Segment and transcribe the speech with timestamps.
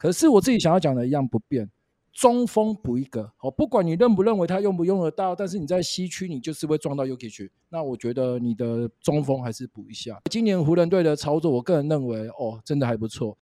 [0.00, 1.70] 可是我自己想要讲的一样不变，
[2.10, 10.18] 中锋补一个，哦，不管你认不认为他用不用得到，但是你在西区你就是会撞到 UK 区那我觉得你的中锋还是补一下。
[10.30, 13.36] 今年湖人队的操作，我个人认为哦，真的还不错。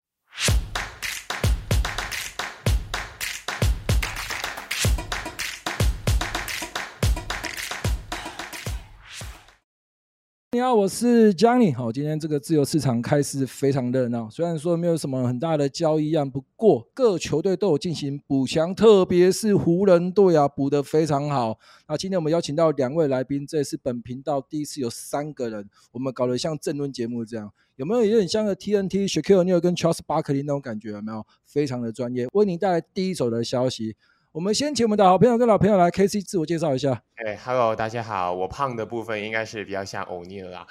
[10.77, 11.74] 我是 Johnny。
[11.74, 14.29] 好，今天这个自由市场开市非常热闹。
[14.29, 21.59] 虽然说没有什么很大的交易量，不过各球队都有进行补强，特别是湖人队啊，补得非常好。
[21.88, 30.91] 那今天我们邀请到两位来宾，这也是本频道第一次有三个人，我们搞得像政论节目这样，有没有有点像个 TNT Shaquille O'Neal 跟 Charles Barkley 那种感觉？
[30.91, 31.24] 有没有？
[31.47, 33.97] 非常的专业，为您带来第一手的消息。
[34.36, 37.02] 我们先请我们的好朋友跟老朋友来 KC 自我介绍一下。
[37.14, 40.66] 哎，Hello，大家好，我胖的部分应该是比较像欧尼尔啦。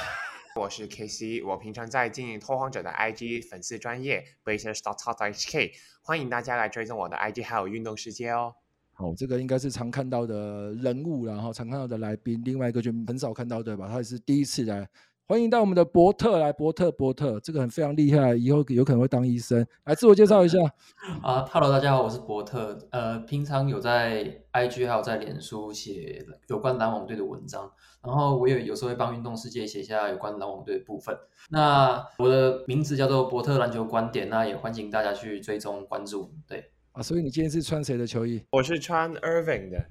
[0.54, 5.70] 我是 KC，我平常在经营拓荒者的 IG 粉丝专业 Blazers.talk.hk，
[6.02, 8.52] 欢迎大家来追踪我的 IG 还有运动世界哦。
[8.92, 13.88] 好，这个应该是常看到的人物，然后常看到的来宾，另外一个就很少看到对吧？
[13.88, 14.86] 他也是第一次来。
[15.28, 19.66] 欢迎到我们的伯特来，伯特伯特，这个很非常厉害，以后有可能会当医生。
[19.82, 20.56] 来自我介绍一下。
[21.20, 22.78] 啊哈喽，大家好，我是伯特。
[22.92, 27.68] 呃，平常有在 IG 还有在脸书写有关篮网队的文章，
[28.04, 31.18] 然后我也有时候会帮运动世界写下有关篮网队的部分。
[31.50, 36.32] 那我的名字叫做伯特篮球观点，那也欢迎大家去追踪关注。
[36.46, 38.44] 对啊，所以你今天是穿谁的球衣？
[38.52, 39.86] 我是穿 Irving 的，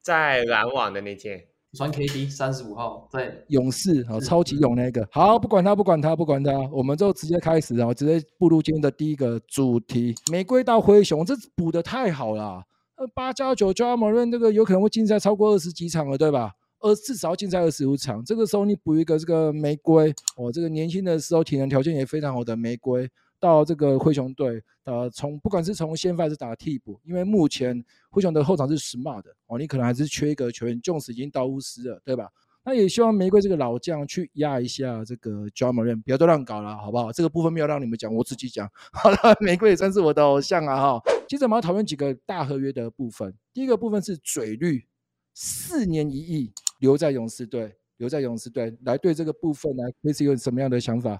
[0.00, 1.48] 在篮网的那件。
[1.76, 5.06] 穿 KD 三十五号在勇士，好，超级勇那个。
[5.12, 10.14] 好，不管他，不管他，不管他，我们就直接开始，然后直接步入今天的第一个主题。
[10.32, 12.62] 玫瑰到灰熊，这补的太好了。
[12.96, 16.52] 呃，八加九，Ja Morant 这个有可能会竞赛超过二十几场了，对吧？
[16.80, 18.24] 呃，至少竞赛二十五场。
[18.24, 23.08] 这个时候你补一个这个玫瑰，哦，这个年轻的时候体能条件也非常好的玫瑰。
[23.40, 32.28] 到这个灰熊队，呃，从不管是从先发还是打替补，因为目前灰熊的后场是 Smart 的哦，你可能还是缺一个球员，Jones 已经到巫师了，对吧？
[32.64, 37.10] 那也希望玫瑰这个老将去压一下这个 Ja Morant，不要都乱搞了，好不好？
[37.10, 38.68] 这个部分没有让你们讲，我自己讲。
[38.92, 41.02] 好了，玫瑰也算是我的偶像啊哈。
[41.26, 44.84] 接着我们要讨论几个大合约的部分，第一个部分是嘴绿，
[45.32, 51.18] 四年一亿留在勇士队，留在勇士队，来对这个部分来，会是有什么样的想法？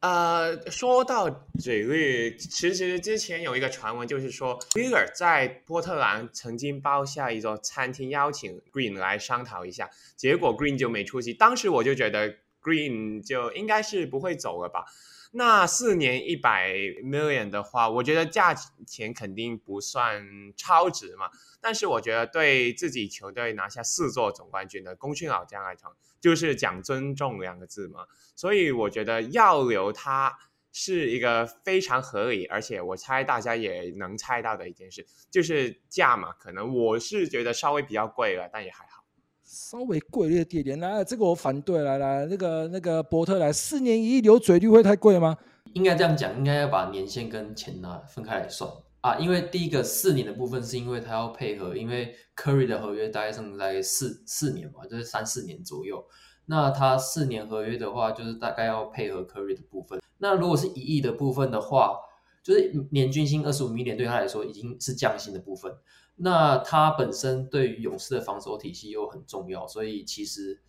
[0.00, 1.28] 呃，说到
[1.58, 11.34] 嘴绿，其实之前有一个传闻，就是说 w i g e r 在波特兰曾经包下一座餐厅，邀请 Green 来商讨一下，结果 Green 就没出席。
[11.34, 12.32] 当时我就觉得
[12.62, 14.84] Green 就应该是不会走了吧。
[15.32, 16.72] 那四年一百
[17.04, 18.54] million 的话，我觉得价
[18.86, 20.26] 钱肯定不算
[20.56, 21.28] 超值嘛。
[21.60, 28.06] 但是我觉得对自己球队拿下四座总冠军的功勋老将来讲，就是讲尊重两个字嘛。
[28.34, 30.34] 所以我觉得要留他
[30.72, 36.32] 是一个非常合理，而且我猜大家也能猜到的一件事，就是价嘛。
[36.34, 38.97] 可能我是觉得稍微比较贵了，但也还好。
[39.50, 45.34] 稍微贵一点点，来，这个我反对，来来，那个那个伯特来，四年一亿流嘴率会太贵吗？
[45.72, 48.70] 应该这样讲，应该要把年限跟钱拿分开来算
[49.00, 49.16] 啊。
[49.16, 56.04] 因为第一个四年的部分是因为他要配合，因为 Curry 的合约大概剩在四四年嘛，就是三四年左右。
[56.44, 59.98] 那他四年合约的话，就是大概要配合 Curry 的部分。
[60.18, 61.96] 那如果是一亿的部分的话，
[62.42, 65.72] 就是年均薪二十五米点对他来说已经是降薪的部分。
[66.20, 70.60] 那他本身对于勇士的防守体系又很重要，所以其实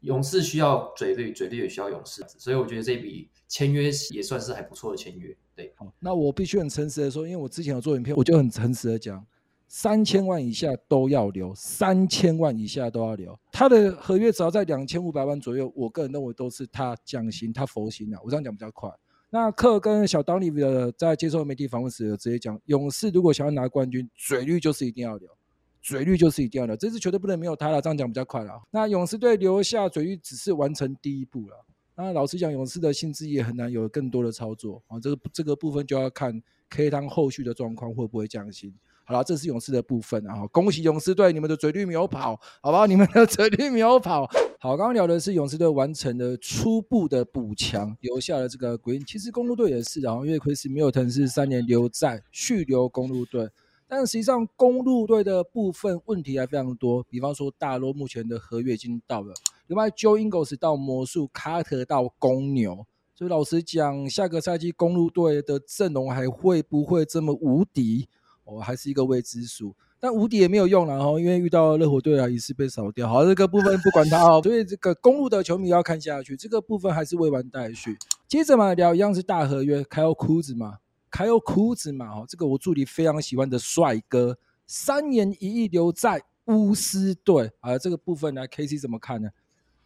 [0.00, 5.36] 勇士需要嘴绿，嘴绿也需要勇士，所以我觉得这笔签约也算是还不错的签约。
[5.54, 9.24] 对，好，那我必须很诚实的说，因为我之前有做影片，我就很诚实的讲，
[9.68, 13.38] 三千万以下都要留，三千万以下都要留。
[13.52, 18.18] 他的合约只要在两千五百万左右，我个人认为都是他降薪，他佛心啊。
[18.24, 18.90] 我这样讲比较快。
[19.32, 25.28] 那克跟小当尼的在接受媒体访问时，有直接讲，勇士如果想要拿冠军，嘴绿就是一定要留，
[25.80, 27.80] 嘴绿就是一定要留，这支球队不能没有他了。
[27.80, 28.60] 这样讲比较快了。
[28.72, 31.64] 那勇士队留下嘴绿只是完成第一步了。
[31.94, 34.98] 那老实讲，勇士的薪资也很难有更多的操作啊。
[34.98, 38.74] 这个这个部分就要看 K 当后续的状况会不会降薪。
[39.10, 40.46] 好了，这是勇士的部分啊。
[40.52, 42.86] 恭喜勇士队，你们的嘴绿没有跑，好不好？
[42.86, 44.24] 你们的嘴绿没有跑。
[44.60, 49.04] 好，刚刚聊的是勇士队完成了初步的补强，留下了这个 Green。
[49.04, 53.50] 其实公路队也是，然后因为 Khris Milton 是三年留在续留公路队，
[53.88, 59.34] 但实际上公路队的部分问题还非常多，比方说大罗目前的合约已经到了，
[59.66, 62.86] 另外 Joe Ingles 到魔术，卡特到公牛，
[63.16, 68.08] 所以老实讲，下个赛季公路队的阵容还会不会这么无敌？
[68.50, 69.74] 哦，还是一个未知数。
[70.02, 73.06] 但无敌也没有用了哈，因为遇到热火队啊，也是被扫掉。
[73.08, 77.96] 好，这个部分不管他哦，所以这个公路的球迷要看下去，这个部分还是未完待续。
[78.26, 80.78] 接着嘛，聊一样是大合约，Kyle Kuzma 嘛，
[81.10, 89.28] 还有裤子嘛，哦，这个我助理非常喜欢的帅哥，三年一亿留在巫师队啊，这个部分呢，KC 怎么看呢？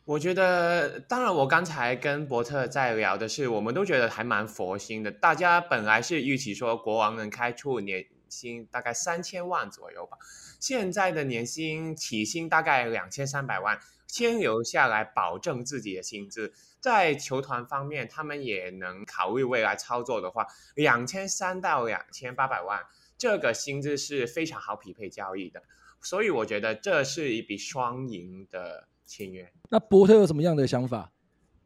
[0.05, 5.11] 我觉得，当然，我刚才跟伯特在聊的是，我们都觉得还蛮佛心的。
[5.11, 10.19] 大家本来是预期说国王能开出年薪大概三千万左右吧，
[10.61, 16.53] 现在的年薪起薪大概两千三百万，先留下来保证自己的薪资。
[16.81, 22.81] 在球团方面，他们也能考虑未来操作的话，两千三到两千八百万，
[23.17, 25.63] 这个薪资是非常好匹配交易的。
[26.03, 28.89] 所以我觉得这是一笔双赢的。
[29.07, 31.13] 签约，那伯特有什么样的想法？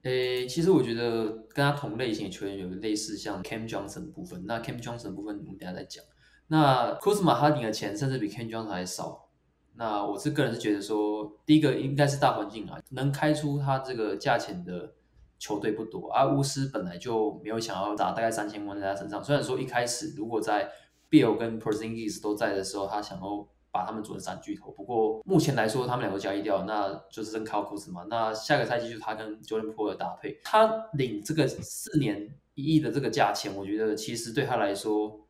[0.03, 4.45] 诶，其实我觉得跟他同类型的球员有类似，像 Cam Johnson 的部分。
[4.45, 6.05] 那 Cam Johnson 的部分我们等下再讲。
[6.49, 9.29] 那 Kuzma 他领的钱甚至比 Cam Johnson 还少。
[9.75, 14.93] 那我是个人是觉得说，第一个应该是大环境啊，能开出他这个价钱的
[15.39, 16.11] 球队不多。
[16.11, 19.23] 而巫师本来就没有想要砸大概三千万在他身上。
[19.23, 20.71] 虽然说一开始如果在
[21.09, 23.49] Bill 跟 Porzingis 都在的时候，他想要。
[23.71, 28.03] 把他们组成三巨头，不过目前来说，他们两个交易掉，那就是真靠库兹马。
[28.05, 35.21] 那下个赛季就是他跟 Jordan p o o l 的搭配，他领这个四年一亿的这个价钱，我觉得其实对他来说。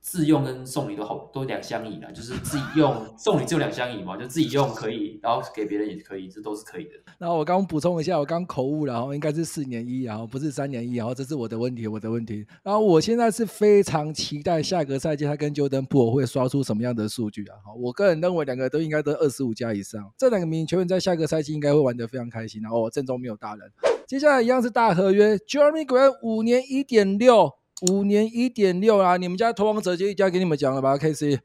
[0.00, 2.10] 自用跟送礼都好，都两相宜啦。
[2.10, 6.90] 就是自己用 送礼就两相宜嘛，就自己用可以，然后给别人也可以，这都是可以的。
[7.18, 12.44] 然后我刚补充一下，我刚口误了，然后应该是四年一，然后不是三年一，然后这是我的问题，我的问题。
[12.64, 17.56] 然后我现在是非常期待下个赛季他跟 Jordan Poole 会刷出什么样的数据啊？
[17.64, 22.60] 好，我个人认为两个都应该都二十五加以上，这两个名球员在下个赛季应该会玩得非常开心。
[22.60, 23.70] 然后我阵中没有大人，
[24.08, 27.52] 接下来一样是大合约，Jeremy Grant 五年一点六。
[27.90, 29.16] 五年一点六啊！
[29.16, 31.40] 你们家投王者就一家给你们讲了吧？KC，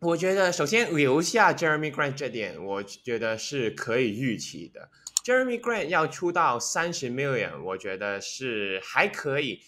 [0.00, 4.88] 我觉得首先留下 Jeremy Grant 这点，我觉得是可以预期的。
[5.24, 9.60] Jeremy Grant 要出到三十 million，我觉得是还可以。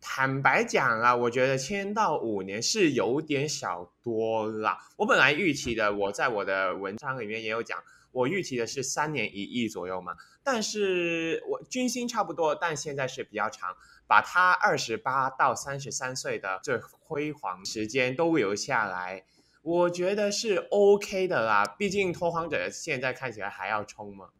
[0.00, 4.78] 坦白讲啊，我觉得签到五年是有点小多了。
[4.96, 7.78] 我本来预期的，我在我的文章里面也有讲，
[8.12, 10.12] 我预期的是三年一亿左右嘛。
[10.50, 13.76] 但是我军薪差不多，但现在是比较长。
[14.06, 19.22] 把他二十八到三十三岁的最辉煌时间都留下来，
[19.60, 21.76] 我觉得是 OK 的啦。
[21.78, 24.30] 毕竟拓荒者现在看起来还要冲嘛。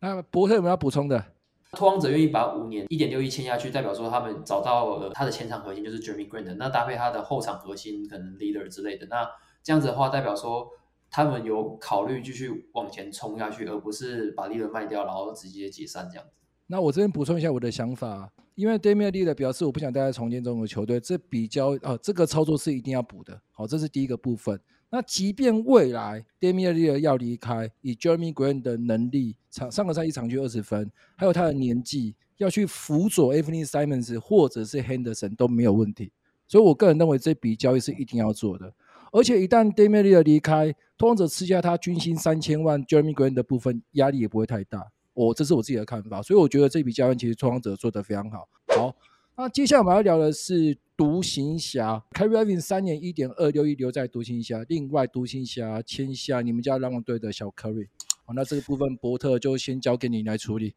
[0.00, 1.24] 那博特有没有要补充的？
[1.70, 9.24] 拓荒者愿意把五年一点六亿签下去，代表说他们找到了他的前场核心就是 Jeremy Grant，那搭配他的后场核心可能 Leader 之类的，那
[9.62, 10.68] 这样子的话，代表说
[11.12, 16.32] 他们有考虑继续往前冲下去，而不是把 Leader 卖掉，然后直接解散这样子。
[16.66, 23.38] 那我这边补充一下我的想法，因为 Damian Lillard 表示我不想待在重建中的球队，这比较呃这个操作是一定要补的。
[23.50, 24.58] 好，这是第一个部分。
[24.88, 36.10] 那即便未来 Damian Lillard 要离开，以 Jeremy Grant 的能力，场上个赛季场均二十分，还有他的年纪，要去辅佐 Anthony Simons 或者是 Henderson 都没有问题。
[36.48, 38.72] 所以我个人认为这笔交易是一定要做的。
[39.12, 44.90] 而且一旦 Damian l i l l a 离开，拓荒者吃下他军薪三千万 Jeremy Grant 的部分，压力也不会太大。
[45.12, 48.48] 我、哦、这是我自己的看法，所以我觉得这笔交易其实拓荒者做得非常好。
[48.74, 48.96] 好，
[49.36, 57.88] 那接下来我们要聊的是独行侠，Kyrie Irving 三年一点二六亿留在独行侠，另外独行侠签下你们家篮网队的小 Curry。
[58.24, 60.74] 好，那这个部分伯特就先交给你来处理。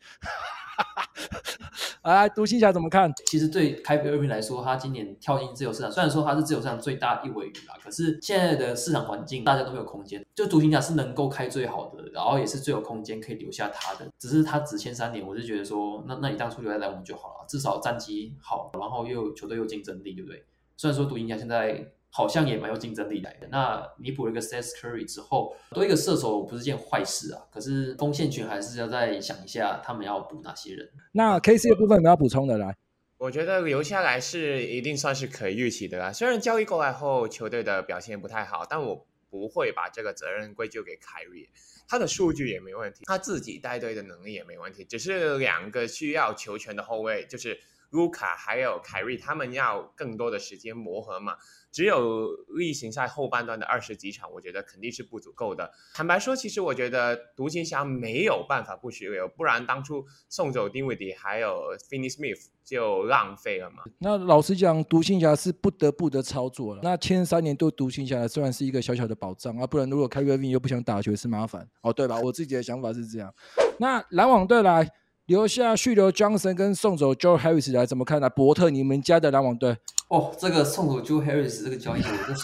[2.01, 3.11] 哎， 独行侠怎么看？
[3.27, 10.25] 其实对凯比·厄文来说，他今年跳进自由市场，虽然说他是自由市场最大一尾鱼啦，可是现在的市场环境，大家都没有空间。
[10.35, 14.11] 就独行侠是能够开最好的，然后也是最有空间可以留下他的。
[14.19, 20.43] 只是他只签三年，我就觉得说，那那你当初留在篮网就好了，至少战绩好，然后又球队又竞争力，对不对？
[20.75, 21.91] 虽然说独行侠现在。
[22.15, 23.47] 好像也蛮有竞争力来的。
[23.51, 27.41] 那弥补了一个 Seth Curry 之后，多一个射手不是件坏事啊。
[27.51, 30.89] 可是锋线群还是要再想一下，他们要补哪些人。
[31.11, 32.73] 那 KC 的部分有没有要补充的来？
[33.17, 36.13] 我觉得留下来是一定算是可以预期的啦。
[36.13, 41.49] 虽然交易过来后球队的表现不太好，但我不会把这个责任归咎给凯瑞。
[41.87, 51.35] 他的数据也没问题，他自己带队的能力也没问题，只是两个需要球权的后卫，就是卢卡还有凯瑞，他们要更多的时间磨合嘛。
[51.75, 55.69] 只有例行赛后半段的二十几场，我觉得肯定是不足够的。
[55.93, 63.83] 坦白说，其实我觉得独行侠没有办法不续约，不然当初送走丁威迪还有 Finney Smith 就浪费了嘛。
[63.97, 66.79] 那老实讲，独行侠是不得不的操作了。
[66.81, 72.17] 那签三年对独行侠虽然是一个小小的保障啊，不然如果 k a r i e 又不想打球是麻烦哦，对吧？
[72.21, 73.33] 我自己的想法是这样。
[73.77, 74.89] 那篮网队来。
[75.27, 78.29] 留下续留 Johnson 跟送走 Joe Harris 来怎么看呢？
[78.29, 79.75] 伯特，你们家的篮网队
[80.09, 82.39] 哦，这个送走 Joe Harris 这个交易我就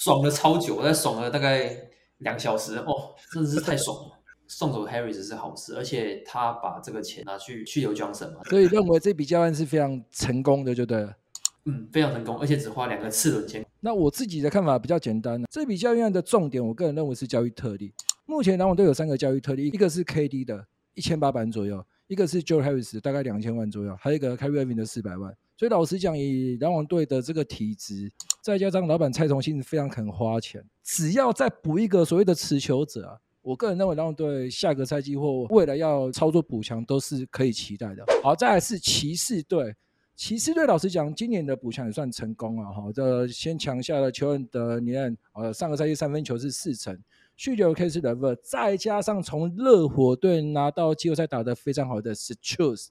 [0.00, 1.76] 爽了超久，我在爽了大概
[2.18, 4.18] 两小时哦，真的是太爽了。
[4.46, 11.14] 送走 Harris 是好事，而且他把这个钱拿去续留 Johnson 嘛，所以认为这笔交易是非常成功的，就对了。
[11.66, 13.64] 嗯，非常成功，而且只花两个次轮签。
[13.80, 17.94] 那我自己的看法比较简单，这笔交易案的重点，我个人认为是交易特例。
[18.26, 25.34] 目前篮网队有三个交易特例，一个是 KD 的一千八百万左右，一个是 Joe Harris 大概两千万左右，还有一个 Kyrie Irving 的四百万。
[25.56, 28.10] 所以老实讲，以篮网队的这个体质，
[28.42, 38.04] 再加上老板蔡崇信非常肯花钱，只要再补一个所谓的持球者啊，我个人认为篮网队下个赛季或未来要操作补强都是可以期待的。
[38.22, 39.72] 好，再来是骑士队，
[40.16, 42.72] 骑士队老实讲，今年的补强也算成功啊。
[42.72, 46.98] 哈，这先抢下了球员的年，呃，上个赛季三分球是四成，
[47.36, 52.88] 续留 Caris LeVert，再加上从热火队拿到季后赛打得非常好的 Strus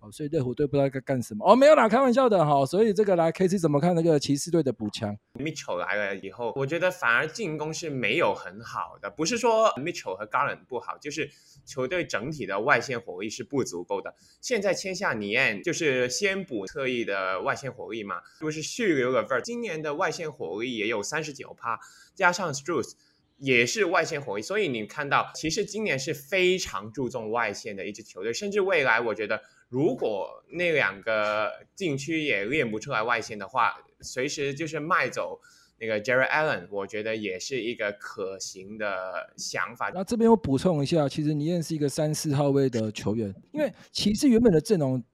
[0.00, 2.64] 哦，所以热火队不知道该干什么哦，没有啦，开玩笑的哈。
[2.64, 11.28] 所以这个来 KC 怎么看那个骑士队的补强？Mitchell 来了以后，我觉得反而进攻是没有很好的，不是说 Mitchell 和 Garland 不好，就是
[11.64, 14.14] 球队整体的外线火力是不足够的。
[14.40, 21.80] 现在签下 Nian 就是先补侧翼的外线火力嘛，就是续留了 LeVert，今年的外线火力也有三十九趴，
[22.14, 22.92] 加上 Strus
[23.38, 29.40] 也是外线火力，所以你看到其实今年是非常注重外线的一支球队，甚至未来我觉得。
[29.70, 35.38] 如果那两个禁区也练不出来外线的话，随时就是卖走
[35.78, 39.90] 那个 Jerry Allen，我觉得也是一个可行的想法。
[39.92, 45.04] 那这边我补充一下，其实尼恩是一个三四号位的球员，因为骑士原本的阵容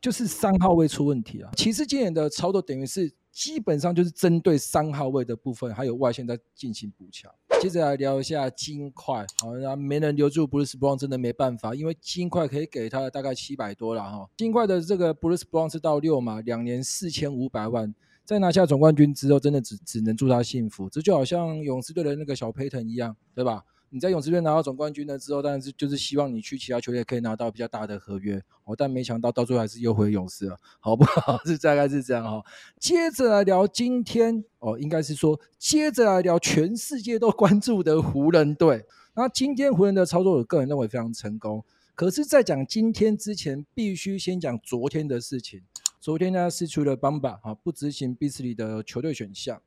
[0.00, 1.52] 就是三号位出问题啊。
[1.56, 7.32] 骑士今年的操作等于是基本上就是针对三号位的部分还有外线在进行补强。
[7.60, 14.26] 接着来聊一下金块，好，那没能留住 Bruce Brown，真的没办法，因为金块可以给他大概七百多了哈。
[14.34, 20.88] 金块的这个 Bruce Brown 是到六嘛，两年四千五百万，在拿下总冠军之后，真的只只能祝他幸福。
[20.88, 23.62] 这就好像勇士队的那个小 Payton 一样，对吧？
[23.92, 31.38] 你在勇士队拿到总冠军了之后，但是就是希望你去其他球队可以拿到比较大的合约哦，但没想到到最后还是又回勇士了，好不好？
[31.44, 32.40] 是大概是这样哈。
[32.78, 38.86] 接着来聊今天哦，应该是说接着来聊全世界都关注的湖人队。
[39.14, 41.64] 那今天湖人的操作，我个人认为非常成功。
[41.96, 45.62] 可是，在讲今天之前，必须先讲昨天的事情。
[46.00, 49.60] 昨天呢，是出了 Bamba 啊，不执行 Beasley 的球队选项。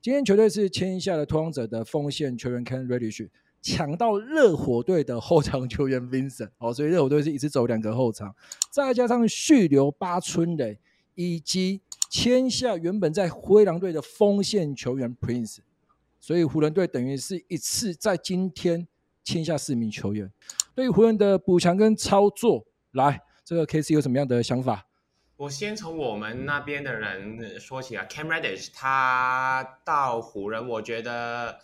[0.00, 3.28] 今天球队是签下了拓荒者的锋线球员 can Reddish。
[3.60, 8.34] 抢到热火队的后场球员 Vincent 哦，所以热火队是一直走两个后场，
[8.70, 10.78] 再加上续留八村垒，
[11.14, 15.58] 以及签下原本在灰狼队的锋线球员 Prince，
[16.20, 18.86] 所以湖人队等于是一次在今天
[19.24, 20.30] 签下四名球员。
[20.74, 24.86] 对于湖人的补强跟操作，来，这个 KC 有什么样的想法？
[25.36, 31.58] 我先从我们那边的人说起啊，Cam Reddish 他到湖人，我觉得。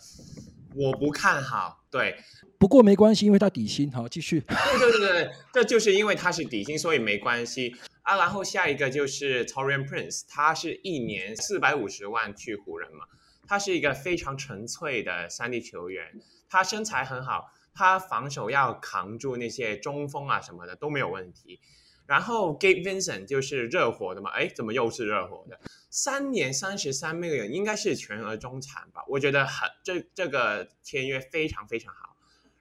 [0.75, 2.17] 我不看好，对，
[2.59, 4.41] 不过没关系，因为他底薪，好，继续。
[4.41, 8.17] 对对对对，这就是因为他是底薪，所以没关系啊。
[8.17, 13.05] 然后下一个就是 Torian Prince，他是一年四百五十万去湖人嘛，
[13.47, 21.59] 他是一个非常纯粹的三 D 球员，他身材很好，他防守要扛住那些中锋啊什么的都没有问题。
[22.07, 25.59] 然后 Gabe Vincent 就是热火的嘛，哎，怎么又是热火的？
[25.89, 29.03] 三年三十三 million 应该是全额中产吧？
[29.07, 32.15] 我觉得很这这个签约非常非常好。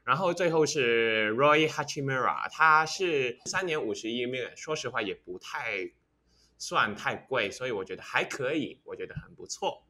[0.04, 5.90] 然后最后是 Roy Hachimura，他是三年五十一 million，说实话也不太
[6.58, 9.82] 算太贵，所以我觉得还可以，我觉得很不错。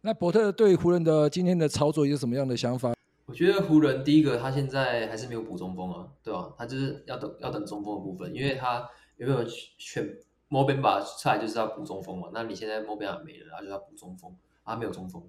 [0.00, 2.94] 那伯特对湖人的今天的操作有什么样的想法？
[3.30, 6.52] 我觉得湖人第一个，他现在还是没有补中锋啊，对吧？
[6.58, 8.84] 他就是要等要等中锋的部分，因为他
[9.18, 10.04] 有没有选
[10.48, 12.30] Mo Bamba 出来就是要补中锋嘛。
[12.34, 15.22] 那你现在 Mo Bamba 没了，然后就要补中锋啊，没有中锋。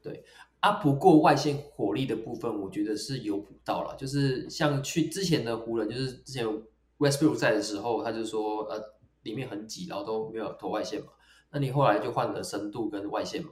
[0.00, 0.22] 对
[0.60, 3.96] 啊，不过外线火力的部分，我觉得是有补到了。
[3.96, 6.46] 就是像去之前的湖人，就是之前
[6.98, 8.80] Westbrook 在的时候，他就说呃
[9.24, 11.08] 里面很挤，然后都没有投外线嘛。
[11.50, 13.50] 那你后来就换了深度跟外线嘛。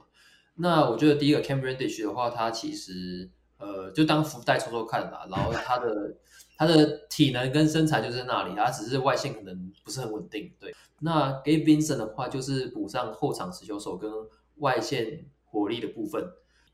[0.55, 3.29] 那我觉得第一个 Cam Reddish 的话，他其实。
[3.59, 5.27] 呃，就当福袋抽抽看吧。
[5.29, 6.15] 然后他的
[6.57, 10.51] 他的体能跟身材就在那里，他只是外线可能不是很稳定。
[10.59, 14.11] 对，那 Gabe Vincent 的话就是补上后场持球手跟
[14.55, 16.27] 外线火力的部分。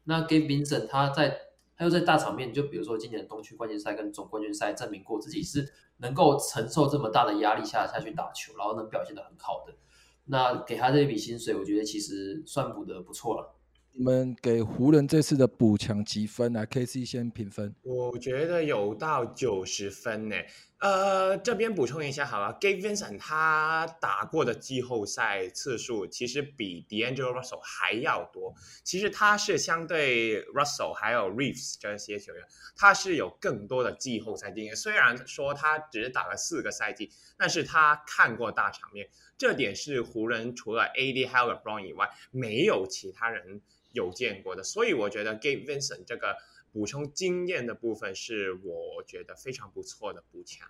[0.05, 1.37] 那 Gabe Vincent 他在
[1.75, 9.73] 他又在大场面，就比如说今年的东区冠军赛跟总冠军赛，证明过自己是能够承受这么大的压力下下去打球，然后能表现得很好的。
[10.25, 13.55] 那给他这一笔薪水，我觉得其实算补得不错了。
[13.97, 17.73] 你们给湖人这次的补强几分来，KC 先评分。
[17.81, 20.35] 我觉得有到九十分呢。
[20.79, 28.53] 呃，这边补充一下好了，Gabe Vincent 他打过的季后赛次数其实比 D'Angelo Russell 还要多。
[28.84, 32.44] 其实他是相对 Russell 还有 Reeves 这些球员，
[32.75, 34.75] 他是有更多的季后赛经验。
[34.75, 39.10] 虽然说他只打了四个赛季，但是他看过大场面。
[39.38, 44.63] 这点是湖人除了 AD 还有 LeBron 以外，没有其他人有见过的。
[44.63, 46.38] 所以我觉得 Gabe Vincent 这个
[46.75, 50.67] 补充经验的部分是我觉得非常不错的补强。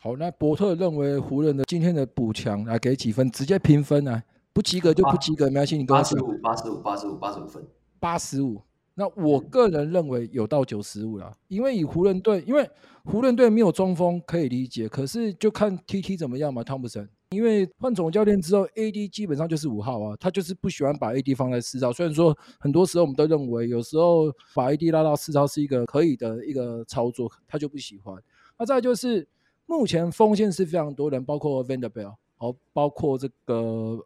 [0.00, 3.30] 好，那伯特认为湖人的今天的补强来给几分？
[3.30, 4.22] 直接评分啊，
[4.54, 7.62] 不及格就不及格，没关系，你给我八十五，八十五，八十五，八十五分，
[8.00, 8.62] 八十五。
[8.94, 12.66] 那我个人认为有到九十五了，因为以湖人队，因为
[13.04, 17.06] 湖人队没有中锋可以理解，可是就看 TT 怎么样嘛，汤普森。
[17.34, 21.92] 因为换总教练之后，AD 基本上就是五号啊，他就是不喜欢把 AD 放在四号。
[21.92, 28.16] 虽然说很多时候我们都认为，有时候把 AD 拉到四号是一个可以的一个操作，他就不喜欢。
[28.58, 29.26] 那再就是
[29.66, 33.54] 目前锋线是非常多人，包括 Vanderbilt，好，包括这个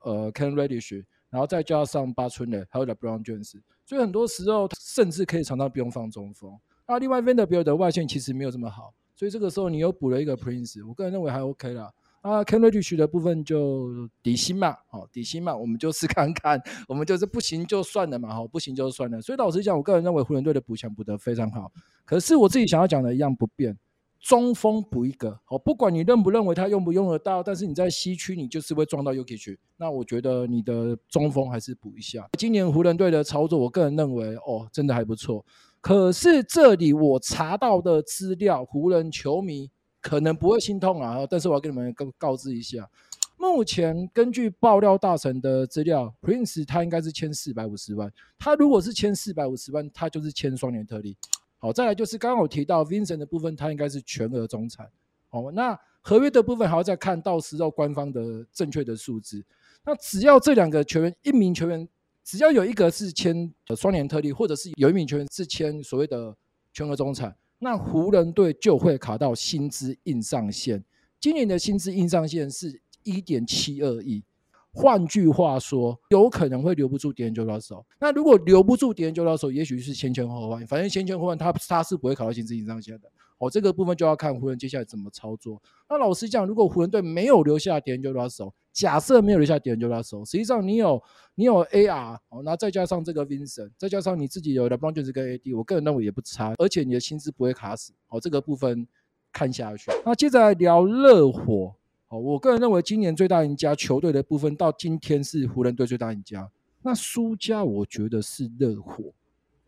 [0.03, 1.05] 呃 Cam Reddish。
[1.31, 6.59] 然后再加上八村垒，还有 LeBron James，所以很多时候甚至可以常常不用放中锋。
[6.87, 11.93] 那，另外 Vanderbilt 的外线其实没有这么好，所以这个时候你又补了一个 Prince，我个人认为还 OK 啦。
[12.21, 19.21] 啊，Cam Reddish 的部分就底薪嘛，好、哦、底薪嘛，我们就试看看，我们就是不行就算了嘛，好不行就算了。
[19.21, 21.71] 所以老实讲，我个人认为湖人队的补强补得非常好。
[22.05, 23.79] 可是我自己想要讲的一样不变。
[24.21, 32.29] 中锋补一个，好，不管你认不认为他用不用得到，但是你在西区你就是会撞到 Jokic，那我觉得你的中锋还是补一下。
[32.37, 35.47] 今年湖人队的操作，我个人认为哦，真的还不错。
[35.81, 42.89] 可是这里我查到的资料，湖人球迷可能不会心痛啊，但是我要跟你们告告知一下，
[43.37, 51.17] 目前根据爆料大神的资料，Prince 他应该是签四百五十万，他如果是签四百五十万，他就是签双年特例。
[51.59, 54.89] 好，再来就是刚刚我提到 Vincent 的部分，他应该是全额中产。
[55.29, 59.45] 好，那合约的部分还要再看到时候官方的正确的数字。
[59.85, 61.89] 那只要这两个球员，一名球员
[62.25, 66.37] 只要有一个是签双年特例，或者是有一名球员是签所谓的
[66.73, 70.85] 全额中产，那湖人队就会卡到薪资硬上限。
[71.21, 74.23] 今年的薪资硬上限是一点七二亿。
[74.71, 77.85] 换句话说，有可能会留不住 D'Angelo Russell。
[77.99, 80.65] 那如果留不住 D'Angelo Russell，也许是先签后换。
[80.67, 83.11] 反正先签后换，他他是不会卡到薪资硬上限的。
[83.39, 85.61] 哦，这个部分就要看湖人接下来怎么操作。
[85.89, 91.03] 那老实讲，如果湖人队没有留下 D'Angelo Russell，假设没有留下 D'Angelo Russell，实际上你有
[91.35, 96.55] 你有 AR，哦，那再加上这个 Vincent，再加上你自己有 LeBron James 跟 AD，我个人认为也不差。
[96.59, 97.93] 而且你的薪资不会卡死。
[98.09, 98.87] 哦，这个部分
[99.33, 99.91] 看下去。
[100.05, 101.75] 那接着来聊热火。
[102.09, 106.51] 哦，我个人认为今年最大赢家球队的部分到今天是湖人队最大赢家。
[106.81, 109.13] 那输家我觉得是热火，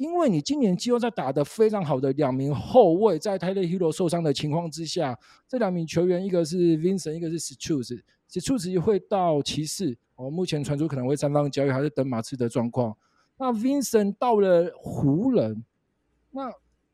[0.01, 5.15] 因为你今年季后赛打得非常好的两名后卫，在 t y l e Hero 受伤的情况之下，
[5.47, 9.99] 这两名球员一个是 Vincent，一个是 Strus，Strus 会到骑士。
[10.17, 12.97] 哦，目前传出可能会三方交易，还是等马刺的状况。
[13.37, 15.63] 那 Vincent 到了湖人，
[16.31, 16.51] 那。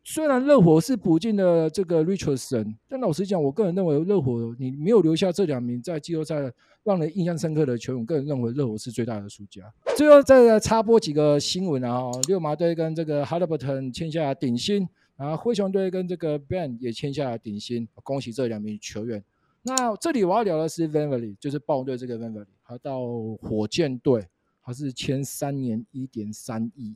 [0.08, 6.36] 虽然热火是补进了这个 Richardson，但老实讲，我个人认为热火你没有留下这两名在季后赛
[6.84, 9.62] 让人印象深刻的球员，我个人认为热火是最大的输家。
[9.96, 19.24] 最后再来插播几个新闻啊，溜马队跟这个 Haliburton 签下顶薪，然后灰熊队跟这个 Ben 也签下了顶薪，恭喜这两名球员。
[19.62, 23.00] 那这里我要聊的是 VanVleet，就是暴龙队这个 VanVleet，他到
[23.42, 24.24] 火箭队，
[24.62, 26.94] 他是签三年一点三亿。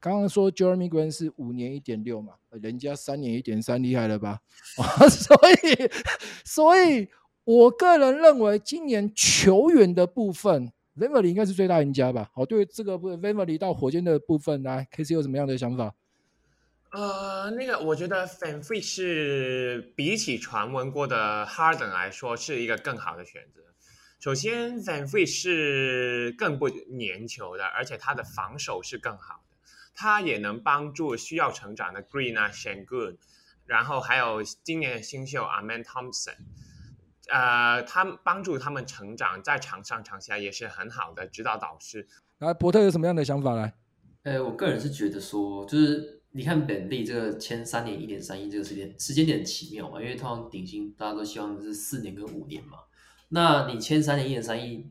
[0.00, 4.40] 刚刚说 Jeremy Grant 是五年一点六嘛，人家三年一点三，厉害了吧？
[5.08, 5.90] 所以，
[6.44, 7.08] 所以
[7.44, 12.30] 我个人认为今年球员的部分，VanVleet 应该是最大赢家吧？
[12.34, 15.94] 好，对于这个部分 VanVleet 到火箭的部分，来，KC 有什么样的想法？
[16.92, 23.60] 呃，那个我觉得 Fanfri 是比起传闻过的 Harden 来说是一个更好的选择。
[24.18, 29.44] 首先，Fanfri 是更不粘球的，而且他的防守是更好。
[30.00, 33.18] 他也能帮助需要成长的 Green 啊 Shangoon，
[33.66, 36.36] 然后还有今年的新秀 a m a n Thompson，
[37.28, 42.08] 呃，他帮助他们成长，在场上场下也是很好的指导导师。
[42.38, 43.70] 来，伯特有什么样的想法呢？
[44.22, 52.78] 呃，我个人是觉得说，就是你看本地这个签三年一点三亿这个时间时间点很奇妙嘛，因为通常顶薪大家都希望是四年跟五年嘛，
[53.28, 54.90] 那你签三年一点三亿，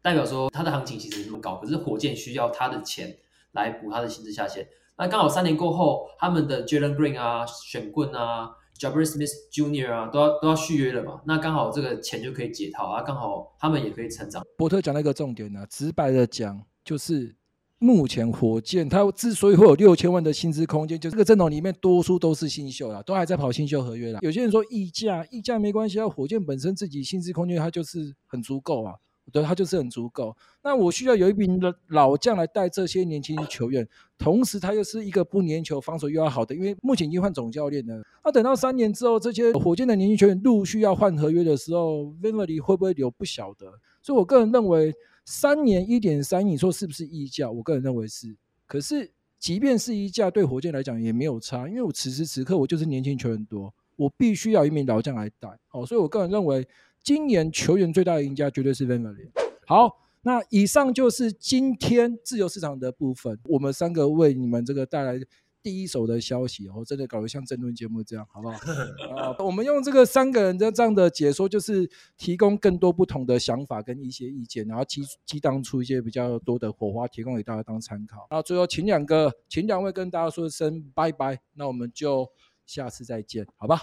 [0.00, 3.18] 代表说他的行情其实这么高，可是火箭需要他的钱。
[3.56, 4.66] 来补他的薪资下限。
[4.98, 9.92] 那刚好三年过后，他们的 Jalen Green 啊、选棍啊、Jabari Smith Jr.
[9.92, 11.20] 啊，都要都要续约了嘛。
[11.26, 14.42] 那刚好这个钱就可以解套啊，刚好他们也可以成长。
[14.56, 17.36] 伯特讲了一个重点呢、啊，直白的讲，就是
[17.78, 24.20] 目前火箭他之所以会有六千万的薪资空间，就这个阵容里面多数都是新秀啦，都还在跑新秀合约啦。
[24.22, 28.94] 有些人说溢价，溢价没关系啊，火箭本身自己薪资空间它就是很足够啊。
[29.32, 30.36] 对，他就是很足够。
[30.62, 33.86] 那我需要有一名的老将来带这些年轻球员，
[34.16, 36.54] 同时他又是一个不粘球、防守又要好的。
[36.54, 38.02] 因为目前已经换总教练了。
[38.24, 43.10] 那等到三年之后，这些火箭的年轻球员陆续要换合约的时候，VanVleet 会不会留？
[43.10, 43.66] 不晓得。
[44.02, 47.50] 所以我个人认为三年一点三，你说是不是溢价？
[47.50, 48.36] 我个人认为是。
[48.66, 55.48] 可是即便是溢价，对火箭来讲也没有差，因为我此时此刻我就是年轻球员多，我必须要一名老将来带。
[55.72, 56.66] 哦，所以我个人认为
[57.06, 59.30] 今年球员最大的赢家绝对是 VanVleet。
[59.64, 65.20] 好，那以上就是今天自由市场的部分，我们三个为你们这个带来。
[65.62, 68.56] 第一手的消息，哦真的搞得像争论节目这样，好不好？
[69.18, 78.28] 啊，我们用这个三个人的这样的解说，就是提供更多不同的想法跟一些意见，然后激激荡出一些比较多的火花，提供给大家当参考。
[78.30, 82.30] 然后最后请两个，请两位跟大家说声拜拜，那我们就
[82.64, 83.80] 下次再见，好吧？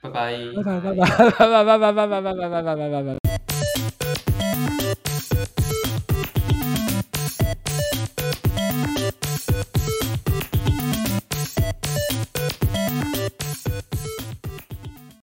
[0.00, 3.27] 拜拜，拜拜拜拜拜拜拜拜拜拜拜拜拜拜拜拜。